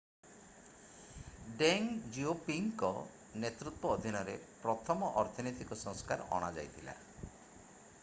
ଡେଙ୍ଗ 1.59 2.07
ଜିଓପିଙ୍ଗଙ୍କ 2.15 2.91
ନେତୃତ୍ୱ 3.45 3.93
ଅଧିନରେ 3.97 4.35
ପ୍ରଥମ 4.67 5.15
ଅର୍ଥନୈତିକ 5.25 5.81
ସଂସ୍କାର 5.87 6.31
ଅଣାଯାଇଥିଲା 6.41 7.01